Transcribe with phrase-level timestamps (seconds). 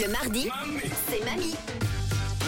[0.00, 0.48] Le mardi,
[1.08, 1.54] c'est mamie.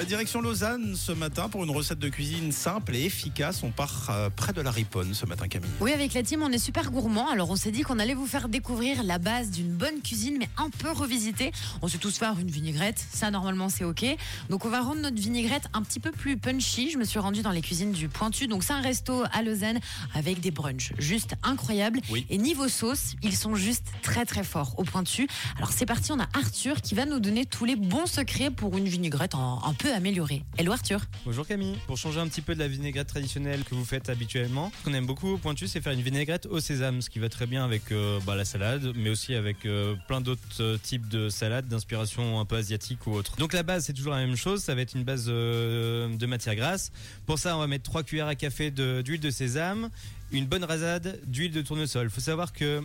[0.01, 3.63] La direction Lausanne ce matin pour une recette de cuisine simple et efficace.
[3.63, 5.69] On part euh, près de la Riponne ce matin, Camille.
[5.79, 7.29] Oui, avec la team, on est super gourmand.
[7.29, 10.49] Alors, on s'est dit qu'on allait vous faire découvrir la base d'une bonne cuisine, mais
[10.57, 11.53] un peu revisitée.
[11.83, 12.99] On sait tous faire une vinaigrette.
[13.13, 14.07] Ça, normalement, c'est OK.
[14.49, 16.91] Donc, on va rendre notre vinaigrette un petit peu plus punchy.
[16.91, 18.47] Je me suis rendue dans les cuisines du Pointu.
[18.47, 19.81] Donc, c'est un resto à Lausanne
[20.15, 22.01] avec des brunchs juste incroyables.
[22.09, 22.25] Oui.
[22.31, 25.29] Et niveau sauce, ils sont juste très, très forts au Pointu.
[25.59, 26.11] Alors, c'est parti.
[26.11, 29.59] On a Arthur qui va nous donner tous les bons secrets pour une vinaigrette un,
[29.63, 30.43] un peu améliorée.
[30.59, 31.01] Hello, Arthur.
[31.25, 31.77] Bonjour Camille.
[31.87, 34.95] Pour changer un petit peu de la vinaigrette traditionnelle que vous faites habituellement, ce qu'on
[34.95, 37.65] aime beaucoup au pointu, c'est faire une vinaigrette au sésame, ce qui va très bien
[37.65, 41.69] avec euh, bah, la salade, mais aussi avec euh, plein d'autres euh, types de salades
[41.69, 43.37] d'inspiration un peu asiatique ou autre.
[43.37, 44.63] Donc la base, c'est toujours la même chose.
[44.63, 46.93] Ça va être une base de matière grasse.
[47.27, 49.91] Pour ça, on va mettre 3 cuillères à café d'huile de, sésame,
[50.33, 52.11] une bonne rasade d'huile de tournesol.
[52.11, 52.83] Faut savoir que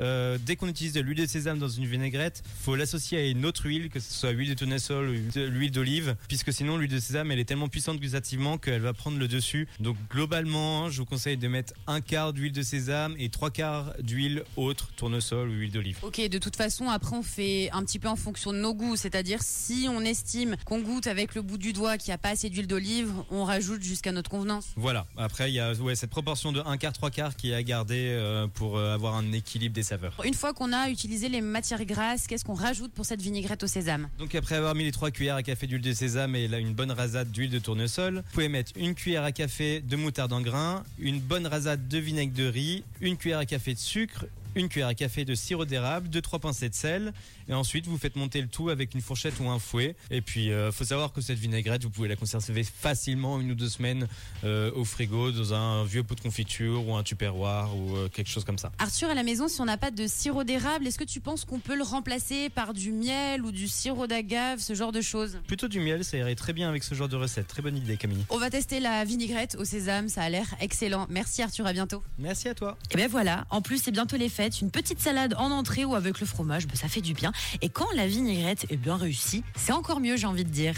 [0.00, 3.44] euh, dès qu'on utilise de l'huile de sésame dans une vinaigrette, faut l'associer à une
[3.44, 6.98] autre huile, que ce soit l'huile de tournesol ou l'huile d'olive, puisque sinon l'huile de
[6.98, 9.68] sésame elle est tellement puissante gustativement qu'elle va prendre le dessus.
[9.80, 13.92] Donc globalement, je vous conseille de mettre un quart d'huile de sésame et trois quarts
[14.00, 15.98] d'huile autre, tournesol ou huile d'olive.
[16.02, 18.96] Ok, de toute façon, après, on fait un petit peu en fonction de nos goûts.
[18.96, 22.30] C'est-à-dire, si on estime qu'on goûte avec le bout du doigt qu'il n'y a pas
[22.30, 24.66] assez d'huile d'olive, on rajoute jusqu'à notre convenance.
[24.76, 25.06] Voilà.
[25.16, 27.62] Après, il y a ouais, cette proportion de un quart, trois quarts qui est à
[27.62, 30.14] garder euh, pour euh, avoir un équilibre des saveurs.
[30.24, 33.66] Une fois qu'on a utilisé les matières grasses, qu'est-ce qu'on rajoute pour cette vinaigrette au
[33.66, 34.08] sésame?
[34.18, 36.74] Donc après avoir mis les trois cuillères à café d'huile de sésame et là une
[36.74, 40.40] bonne rasade d'huile de tournesol, vous pouvez mettre une cuillère à café de moutarde en
[40.40, 44.68] grains, une bonne rasade de vinaigre de riz, une cuillère à café de sucre, une
[44.68, 47.12] cuillère à café de sirop d'érable, deux trois pincées de sel
[47.48, 49.96] et ensuite vous faites monter le tout avec une fourchette ou un fouet.
[50.10, 53.54] Et puis euh, faut savoir que cette vinaigrette vous pouvez la conserver facilement une ou
[53.54, 54.08] deux semaines
[54.44, 58.28] euh, au frigo dans un vieux pot de confiture ou un tupperware ou euh, quelque
[58.28, 58.72] chose comme ça.
[58.78, 61.44] Arthur, à la maison, si on n'a pas de sirop d'érable, est-ce que tu penses
[61.44, 65.38] qu'on peut le remplacer par du miel ou du sirop d'agave, ce genre de choses?
[65.46, 67.46] Plutôt du miel, ça irait très bien avec ce genre de recette.
[67.46, 68.24] Très bonne idée Camille.
[68.30, 71.06] On va tester la vinaigrette au sésame, ça a l'air excellent.
[71.10, 72.02] Merci Arthur, à bientôt.
[72.18, 72.76] Merci à toi.
[72.90, 75.94] Et ben voilà, en plus c'est bientôt les fêtes, une petite salade en entrée ou
[75.94, 77.32] avec le fromage, ben ça fait du bien.
[77.60, 80.74] Et quand la vinaigrette est bien réussie, c'est encore mieux j'ai envie de dire.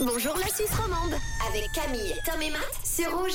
[0.00, 1.14] Bonjour la Suisse romande
[1.48, 3.24] avec Camille, Tom et Matt sur Rouge.